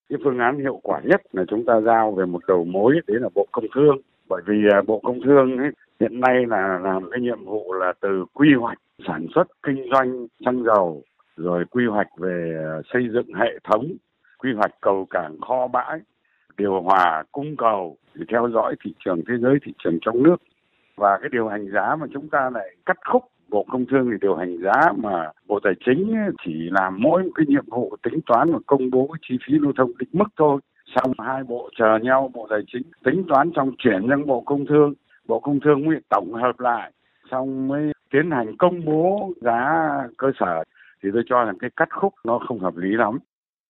Cái 0.09 0.19
phương 0.23 0.39
án 0.39 0.59
hiệu 0.59 0.79
quả 0.83 1.01
nhất 1.03 1.21
là 1.31 1.43
chúng 1.49 1.65
ta 1.65 1.73
giao 1.81 2.11
về 2.11 2.25
một 2.25 2.41
đầu 2.47 2.63
mối 2.63 2.93
đấy 3.07 3.17
là 3.19 3.29
Bộ 3.35 3.47
Công 3.51 3.65
Thương. 3.75 3.97
Bởi 4.29 4.41
vì 4.45 4.67
à, 4.71 4.81
Bộ 4.87 4.99
Công 5.03 5.21
Thương 5.21 5.57
ấy, 5.57 5.71
hiện 5.99 6.19
nay 6.19 6.45
là 6.47 6.79
làm 6.83 7.09
cái 7.11 7.21
nhiệm 7.21 7.45
vụ 7.45 7.73
là 7.73 7.93
từ 8.01 8.25
quy 8.33 8.53
hoạch 8.53 8.77
sản 9.07 9.27
xuất 9.35 9.47
kinh 9.63 9.85
doanh 9.91 10.27
xăng 10.45 10.63
dầu 10.63 11.03
rồi 11.35 11.65
quy 11.71 11.85
hoạch 11.85 12.07
về 12.17 12.55
à, 12.63 12.81
xây 12.93 13.09
dựng 13.13 13.33
hệ 13.33 13.59
thống 13.63 13.93
quy 14.39 14.49
hoạch 14.53 14.71
cầu 14.81 15.07
cảng 15.09 15.41
kho 15.41 15.67
bãi 15.67 15.99
điều 16.57 16.81
hòa 16.81 17.23
cung 17.31 17.55
cầu 17.57 17.97
để 18.13 18.25
theo 18.31 18.49
dõi 18.53 18.75
thị 18.83 18.93
trường 19.05 19.21
thế 19.27 19.33
giới 19.41 19.57
thị 19.65 19.73
trường 19.83 19.97
trong 20.01 20.23
nước 20.23 20.35
và 20.95 21.17
cái 21.21 21.29
điều 21.31 21.47
hành 21.47 21.71
giá 21.73 21.95
mà 21.95 22.07
chúng 22.13 22.29
ta 22.29 22.49
lại 22.53 22.75
cắt 22.85 22.97
khúc 23.11 23.23
Bộ 23.49 23.65
Công 23.69 23.85
Thương 23.85 24.09
thì 24.11 24.17
điều 24.21 24.35
hành 24.35 24.57
giá 24.57 24.91
mà 24.97 25.31
Bộ 25.47 25.59
Tài 25.63 25.73
chính 25.85 26.13
chỉ 26.45 26.69
làm 26.71 26.97
mỗi 27.01 27.23
một 27.23 27.29
cái 27.35 27.45
nhiệm 27.49 27.65
vụ 27.67 27.95
tính 28.03 28.19
toán 28.25 28.53
và 28.53 28.59
công 28.67 28.89
bố 28.91 29.15
chi 29.21 29.37
phí 29.47 29.53
lưu 29.53 29.73
thông 29.77 29.97
định 29.97 30.09
mức 30.13 30.29
thôi. 30.37 30.61
Xong 30.95 31.11
hai 31.19 31.43
bộ 31.43 31.69
chờ 31.77 31.97
nhau, 32.01 32.31
Bộ 32.33 32.47
Tài 32.49 32.59
chính 32.67 32.83
tính 33.03 33.23
toán 33.27 33.51
trong 33.55 33.71
chuyển 33.77 34.01
sang 34.09 34.27
Bộ 34.27 34.41
Công 34.41 34.65
Thương, 34.65 34.93
Bộ 35.27 35.39
Công 35.39 35.59
Thương 35.59 35.85
mới 35.85 35.97
tổng 36.09 36.33
hợp 36.33 36.59
lại, 36.59 36.91
xong 37.31 37.67
mới 37.67 37.91
tiến 38.11 38.31
hành 38.31 38.57
công 38.57 38.85
bố 38.85 39.31
giá 39.41 39.89
cơ 40.17 40.31
sở 40.39 40.63
thì 41.03 41.09
tôi 41.13 41.23
cho 41.29 41.45
rằng 41.45 41.57
cái 41.59 41.69
cắt 41.75 41.89
khúc 41.91 42.13
nó 42.25 42.39
không 42.47 42.59
hợp 42.59 42.77
lý 42.77 42.89
lắm. 42.89 43.19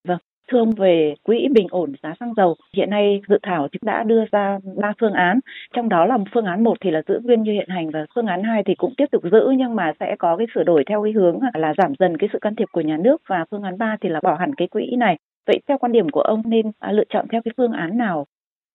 Vâng, 0.07 0.18
thưa 0.51 0.60
ông 0.60 0.71
về 0.71 1.15
quỹ 1.24 1.48
bình 1.54 1.68
ổn 1.69 1.94
giá 2.04 2.13
xăng 2.19 2.33
dầu, 2.33 2.56
hiện 2.75 2.89
nay 2.89 3.21
dự 3.30 3.38
thảo 3.44 3.68
thì 3.71 3.80
đã 3.81 4.04
đưa 4.04 4.24
ra 4.31 4.59
ba 4.77 4.94
phương 5.00 5.13
án, 5.13 5.39
trong 5.74 5.89
đó 5.89 6.06
là 6.06 6.18
phương 6.33 6.45
án 6.45 6.63
1 6.63 6.77
thì 6.81 6.92
là 6.92 7.01
giữ 7.07 7.19
nguyên 7.24 7.44
như 7.44 7.51
hiện 7.51 7.69
hành 7.69 7.89
và 7.89 8.06
phương 8.16 8.27
án 8.27 8.44
2 8.44 8.63
thì 8.66 8.75
cũng 8.75 8.94
tiếp 8.98 9.06
tục 9.12 9.24
giữ 9.31 9.50
nhưng 9.57 9.75
mà 9.75 9.94
sẽ 10.00 10.16
có 10.19 10.38
cái 10.38 10.48
sửa 10.56 10.63
đổi 10.63 10.83
theo 10.89 11.04
cái 11.04 11.12
hướng 11.12 11.39
là 11.54 11.74
giảm 11.77 11.94
dần 12.00 12.18
cái 12.18 12.30
sự 12.33 12.39
can 12.42 12.56
thiệp 12.56 12.68
của 12.71 12.81
nhà 12.81 12.98
nước 12.98 13.21
và 13.27 13.45
phương 13.51 13.63
án 13.63 13.77
3 13.77 13.98
thì 14.01 14.09
là 14.09 14.19
bỏ 14.24 14.36
hẳn 14.39 14.56
cái 14.56 14.68
quỹ 14.68 14.95
này. 14.98 15.18
Vậy 15.48 15.62
theo 15.68 15.78
quan 15.78 15.92
điểm 15.92 16.10
của 16.10 16.22
ông 16.22 16.42
nên 16.45 16.72
à, 16.80 16.92
lựa 16.92 17.04
chọn 17.10 17.25
theo 17.31 17.42
cái 17.45 17.54
phương 17.57 17.72
án 17.72 17.98
nào? 17.98 18.25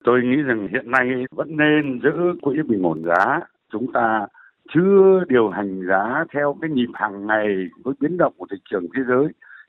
Tôi 0.05 0.23
nghĩ 0.23 0.37
rằng 0.37 0.69
hiện 0.73 0.91
nay 0.91 1.25
vẫn 1.31 1.57
nên 1.57 2.01
giữ 2.03 2.13
quỹ 2.43 2.63
bình 2.63 2.83
ổn 2.83 3.03
giá. 3.05 3.41
Chúng 3.73 3.93
ta 3.93 4.27
chưa 4.75 5.25
điều 5.29 5.49
hành 5.49 5.83
giá 5.89 6.25
theo 6.35 6.57
cái 6.61 6.71
nhịp 6.71 6.89
hàng 6.95 7.27
ngày 7.27 7.49
với 7.85 7.95
biến 8.01 8.17
động 8.17 8.33
của 8.37 8.47
thị 8.51 8.57
trường 8.71 8.87
thế 8.97 9.03
giới 9.09 9.27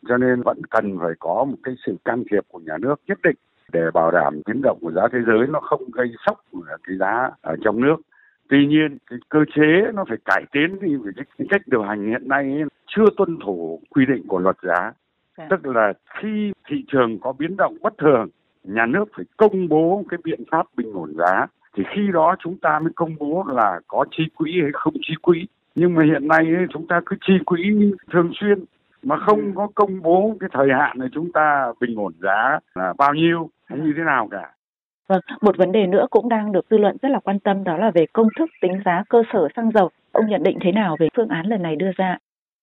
cho 0.07 0.18
nên 0.18 0.42
vẫn 0.42 0.62
cần 0.69 0.98
phải 1.00 1.13
có 1.19 1.46
một 1.50 1.57
cái 1.63 1.75
sự 1.86 1.96
can 2.06 2.24
thiệp 2.31 2.44
của 2.48 2.60
nhà 2.60 2.78
nước 2.78 2.96
nhất 3.07 3.18
định 3.24 3.36
để 3.72 3.81
bảo 3.94 4.12
đảm 4.12 4.42
biến 4.46 4.62
động 4.62 4.78
của 4.81 4.92
giá 4.92 5.01
thế 5.12 5.19
giới 5.28 5.48
nó 5.48 5.60
không 5.60 5.81
gây 5.94 6.07
sốc 6.25 6.42
cái 6.84 6.98
giá 6.98 7.30
ở 7.42 7.56
trong 7.63 7.81
nước 7.81 7.96
tuy 8.50 8.68
nhiên 8.68 8.98
cái 9.10 9.19
cơ 9.30 9.40
chế 9.56 9.92
nó 9.94 10.06
phải 10.10 10.18
cải 10.25 10.44
tiến 10.51 10.80
đi 10.81 10.96
vì 10.96 11.12
cái, 11.16 11.48
cách 11.50 11.62
điều 11.65 11.84
hành 11.84 12.08
hiện 12.08 12.27
nay 12.27 12.44
ấy, 12.44 12.63
chưa 12.88 13.06
tuân 13.18 13.38
thủ 13.46 13.82
quy 13.89 14.06
định 14.06 14.27
của 14.27 14.39
luật 14.39 14.56
giá 14.62 14.91
tức 15.50 15.65
là 15.65 15.93
khi 16.19 16.51
thị 16.69 16.84
trường 16.88 17.19
có 17.19 17.34
biến 17.34 17.58
động 17.58 17.77
bất 17.81 17.93
thường 17.98 18.27
nhà 18.63 18.86
nước 18.86 19.05
phải 19.15 19.25
công 19.38 19.69
bố 19.69 20.03
cái 20.10 20.19
biện 20.24 20.43
pháp 20.51 20.65
bình 20.75 20.93
ổn 20.93 21.13
giá 21.17 21.48
thì 21.77 21.84
khi 21.96 22.01
đó 22.13 22.36
chúng 22.43 22.58
ta 22.58 22.79
mới 22.79 22.91
công 22.96 23.15
bố 23.19 23.46
là 23.48 23.79
có 23.88 24.05
chi 24.12 24.24
quỹ 24.36 24.51
hay 24.62 24.72
không 24.74 24.93
chi 25.08 25.13
quỹ 25.22 25.48
nhưng 25.75 25.93
mà 25.93 26.03
hiện 26.03 26.27
nay 26.27 26.46
ấy, 26.55 26.65
chúng 26.69 26.88
ta 26.88 27.01
cứ 27.05 27.15
chi 27.27 27.34
quỹ 27.46 27.62
thường 28.12 28.31
xuyên 28.39 28.65
mà 29.03 29.17
không 29.17 29.55
có 29.55 29.67
công 29.75 30.01
bố 30.01 30.36
cái 30.39 30.50
thời 30.53 30.67
hạn 30.79 31.00
này 31.00 31.10
chúng 31.13 31.31
ta 31.31 31.74
bình 31.79 31.96
ổn 32.00 32.13
giá 32.22 32.60
là 32.75 32.93
bao 32.98 33.13
nhiêu 33.13 33.50
hay 33.65 33.79
như 33.79 33.93
thế 33.98 34.03
nào 34.03 34.27
cả. 34.31 34.51
Vâng, 35.08 35.22
một 35.41 35.58
vấn 35.58 35.72
đề 35.72 35.88
nữa 35.88 36.08
cũng 36.10 36.29
đang 36.29 36.51
được 36.51 36.65
dư 36.69 36.77
luận 36.77 36.98
rất 37.01 37.10
là 37.10 37.19
quan 37.19 37.39
tâm 37.39 37.63
đó 37.63 37.77
là 37.77 37.91
về 37.91 38.05
công 38.13 38.27
thức 38.39 38.50
tính 38.62 38.81
giá 38.86 39.03
cơ 39.10 39.24
sở 39.34 39.48
xăng 39.55 39.72
dầu. 39.72 39.89
Ông 40.12 40.27
nhận 40.29 40.43
định 40.43 40.58
thế 40.62 40.72
nào 40.72 40.96
về 41.00 41.08
phương 41.15 41.29
án 41.29 41.46
lần 41.46 41.62
này 41.62 41.75
đưa 41.75 41.91
ra? 41.98 42.17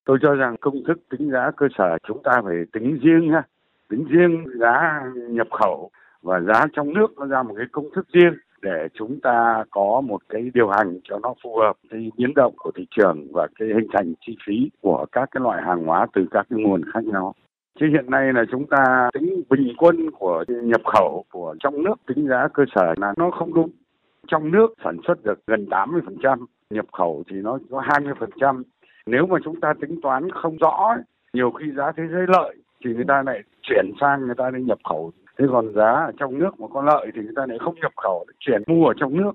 Tôi 0.06 0.18
cho 0.22 0.34
rằng 0.34 0.56
công 0.60 0.84
thức 0.84 0.98
tính 1.10 1.30
giá 1.30 1.50
cơ 1.56 1.66
sở 1.78 1.98
chúng 2.08 2.22
ta 2.22 2.32
phải 2.44 2.56
tính 2.72 2.98
riêng 3.02 3.30
ha, 3.32 3.42
tính 3.88 4.04
riêng 4.08 4.44
giá 4.60 5.02
nhập 5.30 5.46
khẩu 5.50 5.90
và 6.22 6.40
giá 6.40 6.66
trong 6.72 6.94
nước 6.94 7.18
nó 7.18 7.26
ra 7.26 7.42
một 7.42 7.54
cái 7.56 7.66
công 7.72 7.90
thức 7.94 8.06
riêng 8.12 8.34
để 8.62 8.88
chúng 8.94 9.20
ta 9.20 9.64
có 9.70 10.02
một 10.04 10.20
cái 10.28 10.50
điều 10.54 10.68
hành 10.68 11.00
cho 11.04 11.18
nó 11.18 11.34
phù 11.42 11.56
hợp 11.56 11.76
với 11.90 12.10
biến 12.16 12.34
động 12.34 12.54
của 12.56 12.70
thị 12.75 12.86
trường 12.90 13.26
và 13.32 13.46
cái 13.58 13.68
hình 13.68 13.88
thành 13.92 14.14
chi 14.20 14.36
phí 14.46 14.70
của 14.80 15.06
các 15.12 15.28
cái 15.30 15.40
loại 15.40 15.62
hàng 15.62 15.84
hóa 15.84 16.06
từ 16.12 16.26
các 16.30 16.46
cái 16.50 16.58
nguồn 16.62 16.82
khác 16.94 17.04
nhau. 17.04 17.34
Chứ 17.80 17.86
hiện 17.86 18.10
nay 18.10 18.32
là 18.32 18.44
chúng 18.50 18.66
ta 18.66 19.10
tính 19.12 19.42
bình 19.50 19.75
quân 19.78 20.10
của 20.10 20.44
nhập 20.48 20.80
khẩu 20.84 21.25
của 21.32 21.54
trong 21.60 21.82
nước 21.82 21.94
tính 22.06 22.28
giá 22.28 22.48
cơ 22.54 22.64
sở 22.75 22.94
là 22.96 23.14
nó 23.16 23.30
không 23.30 23.54
đúng. 23.54 23.70
Trong 24.26 24.50
nước 24.50 24.75
sản 24.84 24.96
xuất 25.06 25.25
được 25.25 25.46
gần 25.46 25.66
80%, 25.70 26.46
nhập 26.70 26.86
khẩu 26.92 27.25
thì 27.30 27.36
nó 27.36 27.58
có 27.70 27.80
20%. 27.80 28.62
Nếu 29.06 29.26
mà 29.26 29.38
chúng 29.44 29.60
ta 29.60 29.75
tính 29.80 30.00
toán 30.02 30.30
không 30.30 30.56
rõ, 30.56 30.96
nhiều 31.32 31.50
khi 31.50 31.66
giá 31.76 31.92
thế 31.96 32.02
giới 32.12 32.26
lợi 32.28 32.56
thì 32.84 32.94
người 32.94 33.04
ta 33.08 33.22
lại 33.26 33.42
chuyển 33.62 33.92
sang 34.00 34.26
người 34.26 34.34
ta 34.34 34.50
đi 34.50 34.62
nhập 34.62 34.78
khẩu 34.84 35.12
thế 35.38 35.46
còn 35.50 35.72
giá 35.75 35.92
ở 35.92 36.12
trong 36.18 36.38
nước 36.38 36.60
mà 36.60 36.66
có 36.72 36.82
lợi 36.82 37.10
thì 37.14 37.22
người 37.22 37.34
ta 37.36 37.46
lại 37.46 37.58
không 37.58 37.75
nhập 37.75 37.92
khẩu 37.96 38.26
chuyển 38.38 38.62
mua 38.66 38.86
ở 38.86 38.94
trong 38.96 39.16
nước 39.16 39.32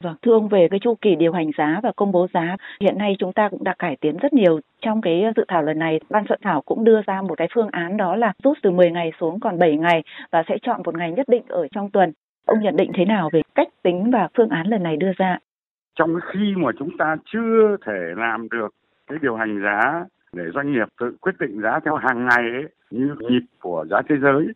Vâng, 0.00 0.14
thưa 0.22 0.32
ông 0.32 0.48
về 0.48 0.68
cái 0.70 0.80
chu 0.80 0.94
kỳ 1.00 1.14
điều 1.14 1.32
hành 1.32 1.50
giá 1.58 1.80
và 1.82 1.92
công 1.96 2.12
bố 2.12 2.26
giá, 2.34 2.56
hiện 2.80 2.98
nay 2.98 3.16
chúng 3.18 3.32
ta 3.32 3.48
cũng 3.48 3.64
đã 3.64 3.74
cải 3.78 3.96
tiến 4.00 4.16
rất 4.16 4.32
nhiều. 4.32 4.60
Trong 4.80 5.00
cái 5.00 5.24
dự 5.36 5.44
thảo 5.48 5.62
lần 5.62 5.78
này, 5.78 6.00
ban 6.10 6.24
soạn 6.28 6.40
thảo 6.42 6.62
cũng 6.62 6.84
đưa 6.84 7.00
ra 7.06 7.22
một 7.22 7.34
cái 7.38 7.48
phương 7.54 7.68
án 7.72 7.96
đó 7.96 8.16
là 8.16 8.32
rút 8.44 8.58
từ 8.62 8.70
10 8.70 8.90
ngày 8.90 9.12
xuống 9.20 9.40
còn 9.40 9.58
7 9.58 9.76
ngày 9.76 10.02
và 10.30 10.42
sẽ 10.48 10.58
chọn 10.62 10.80
một 10.84 10.94
ngày 10.94 11.12
nhất 11.12 11.28
định 11.28 11.42
ở 11.48 11.68
trong 11.74 11.90
tuần. 11.90 12.12
Ông 12.46 12.60
nhận 12.62 12.76
định 12.76 12.90
thế 12.94 13.04
nào 13.04 13.30
về 13.32 13.42
cách 13.54 13.68
tính 13.82 14.10
và 14.10 14.28
phương 14.36 14.48
án 14.48 14.66
lần 14.66 14.82
này 14.82 14.96
đưa 14.96 15.12
ra? 15.16 15.38
Trong 15.94 16.14
khi 16.32 16.54
mà 16.56 16.70
chúng 16.78 16.96
ta 16.98 17.16
chưa 17.32 17.76
thể 17.86 18.14
làm 18.16 18.48
được 18.48 18.74
cái 19.06 19.18
điều 19.22 19.36
hành 19.36 19.62
giá 19.62 20.04
để 20.32 20.42
doanh 20.54 20.72
nghiệp 20.72 20.88
tự 21.00 21.16
quyết 21.20 21.32
định 21.40 21.60
giá 21.62 21.80
theo 21.84 21.96
hàng 21.96 22.26
ngày 22.26 22.50
ấy, 22.52 22.64
như 22.90 23.14
nhịp 23.18 23.42
của 23.60 23.84
giá 23.90 24.02
thế 24.08 24.14
giới 24.22 24.46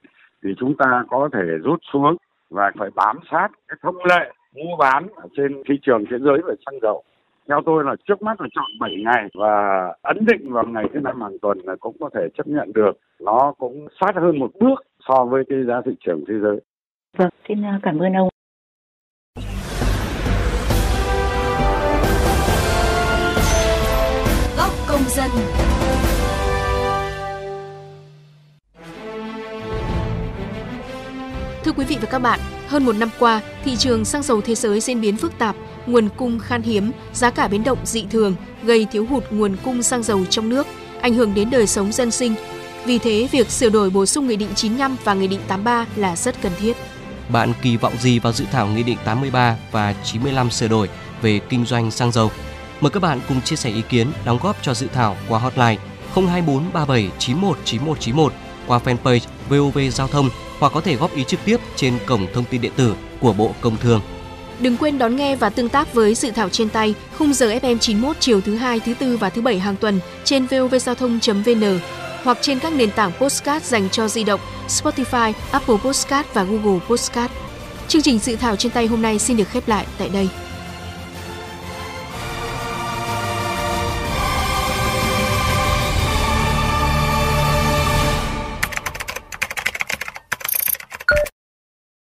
thì 0.45 0.55
chúng 0.59 0.77
ta 0.77 1.05
có 1.09 1.29
thể 1.33 1.43
rút 1.65 1.81
xuống 1.93 2.17
và 2.51 2.71
phải 2.79 2.91
bám 2.95 3.19
sát 3.31 3.49
cái 3.69 3.77
thông 3.83 4.05
lệ 4.05 4.33
mua 4.55 4.77
bán 4.79 5.07
ở 5.15 5.29
trên 5.37 5.63
thị 5.69 5.75
trường 5.83 6.05
thế 6.11 6.17
giới 6.19 6.39
về 6.47 6.55
xăng 6.67 6.81
dầu. 6.83 7.03
Theo 7.49 7.61
tôi 7.67 7.85
là 7.85 7.97
trước 8.09 8.23
mắt 8.23 8.41
là 8.41 8.47
chọn 8.55 8.79
7 8.81 8.97
ngày 9.05 9.29
và 9.35 9.87
ấn 10.03 10.25
định 10.27 10.53
vào 10.53 10.65
ngày 10.65 10.85
thứ 10.95 11.01
năm 11.01 11.23
hàng 11.23 11.39
tuần 11.43 11.59
là 11.65 11.77
cũng 11.81 11.97
có 12.01 12.11
thể 12.15 12.29
chấp 12.35 12.47
nhận 12.47 12.73
được. 12.73 12.93
Nó 13.21 13.53
cũng 13.59 13.89
sát 14.01 14.15
hơn 14.15 14.39
một 14.39 14.51
bước 14.61 14.83
so 15.09 15.25
với 15.25 15.45
cái 15.49 15.65
giá 15.65 15.81
thị 15.85 15.93
trường 16.01 16.25
thế 16.29 16.35
giới. 16.43 16.61
Vâng 17.17 17.31
xin 17.49 17.65
à, 17.65 17.81
cảm 17.83 17.99
ơn 17.99 18.13
ông 18.13 18.29
dân 25.17 25.31
Thưa 31.65 31.73
quý 31.73 31.85
vị 31.85 31.97
và 32.01 32.09
các 32.11 32.19
bạn, 32.19 32.41
hơn 32.67 32.85
một 32.85 32.97
năm 32.97 33.11
qua, 33.19 33.41
thị 33.65 33.77
trường 33.77 34.05
xăng 34.05 34.23
dầu 34.23 34.41
thế 34.41 34.55
giới 34.55 34.81
diễn 34.81 35.01
biến 35.01 35.17
phức 35.17 35.39
tạp, 35.39 35.57
nguồn 35.87 36.09
cung 36.17 36.39
khan 36.39 36.63
hiếm, 36.63 36.93
giá 37.13 37.31
cả 37.31 37.49
biến 37.49 37.65
động 37.65 37.79
dị 37.85 38.05
thường, 38.11 38.35
gây 38.63 38.87
thiếu 38.93 39.07
hụt 39.07 39.25
nguồn 39.31 39.57
cung 39.65 39.83
xăng 39.83 40.03
dầu 40.03 40.25
trong 40.25 40.49
nước, 40.49 40.67
ảnh 41.01 41.15
hưởng 41.15 41.35
đến 41.35 41.51
đời 41.51 41.67
sống 41.67 41.93
dân 41.93 42.11
sinh. 42.11 42.35
Vì 42.85 42.99
thế, 42.99 43.29
việc 43.33 43.51
sửa 43.51 43.71
đổi 43.71 43.91
bổ 43.91 44.07
sung 44.07 44.27
Nghị 44.27 44.37
định 44.37 44.51
95 44.55 44.97
và 45.05 45.15
Nghị 45.15 45.27
định 45.27 45.41
83 45.49 45.87
là 45.97 46.17
rất 46.17 46.43
cần 46.43 46.53
thiết. 46.61 46.77
Bạn 47.29 47.53
kỳ 47.63 47.77
vọng 47.77 47.93
gì 48.01 48.19
vào 48.19 48.33
dự 48.33 48.45
thảo 48.53 48.67
Nghị 48.67 48.83
định 48.83 48.99
83 49.05 49.57
và 49.73 49.95
95 50.05 50.51
sửa 50.51 50.69
đổi 50.69 50.89
về 51.23 51.41
kinh 51.49 51.65
doanh 51.65 51.91
xăng 51.91 52.13
dầu? 52.13 52.31
Mời 52.81 52.91
các 52.91 53.01
bạn 53.01 53.21
cùng 53.29 53.41
chia 53.41 53.57
sẻ 53.57 53.71
ý 53.71 53.83
kiến, 53.89 54.13
đóng 54.25 54.39
góp 54.43 54.57
cho 54.63 54.75
dự 54.75 54.87
thảo 54.93 55.17
qua 55.29 55.39
hotline 55.39 55.77
024 56.15 56.73
37 56.73 57.11
91 57.19 57.59
9191 57.65 58.33
qua 58.67 58.81
fanpage 58.85 59.21
VOV 59.49 59.79
Giao 59.93 60.09
thông 60.09 60.31
hoặc 60.59 60.73
có 60.75 60.81
thể 60.81 60.97
góp 60.97 61.15
ý 61.15 61.25
trực 61.25 61.41
tiếp 61.45 61.61
trên 61.77 61.99
cổng 62.07 62.27
thông 62.35 62.45
tin 62.45 62.61
điện 62.61 62.73
tử 62.77 62.95
của 63.21 63.33
Bộ 63.33 63.55
Công 63.61 63.77
Thương. 63.77 64.01
Đừng 64.61 64.77
quên 64.77 64.99
đón 64.99 65.17
nghe 65.17 65.37
và 65.37 65.51
tương 65.51 65.69
tác 65.69 65.95
với 65.95 66.15
dự 66.15 66.31
thảo 66.31 66.49
trên 66.49 66.69
tay 66.69 66.95
khung 67.19 67.33
giờ 67.33 67.47
FM 67.47 67.79
91 67.79 68.17
chiều 68.21 68.41
thứ 68.41 68.57
hai, 68.57 68.81
thứ 68.81 68.95
tư 68.95 69.17
và 69.17 69.31
thứ 69.31 69.43
bảy 69.43 69.59
hàng 69.59 69.77
tuần 69.77 70.01
trên 70.25 70.47
vovgiao 70.47 70.95
thông.vn 70.95 71.79
hoặc 72.23 72.39
trên 72.41 72.59
các 72.59 72.73
nền 72.73 72.91
tảng 72.91 73.13
postcard 73.21 73.67
dành 73.67 73.91
cho 73.91 74.09
di 74.09 74.25
động 74.25 74.41
Spotify, 74.69 75.33
Apple 75.51 75.77
Podcast 75.85 76.27
và 76.35 76.43
Google 76.43 76.81
Podcast. 76.89 77.33
Chương 77.89 78.03
trình 78.03 78.19
dự 78.19 78.37
thảo 78.37 78.57
trên 78.57 78.73
tay 78.73 78.87
hôm 78.87 79.03
nay 79.03 79.19
xin 79.19 79.37
được 79.37 79.49
khép 79.49 79.69
lại 79.69 79.87
tại 79.99 80.09
đây. 80.09 80.29